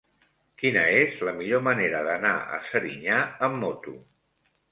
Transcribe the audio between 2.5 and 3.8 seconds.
a Serinyà amb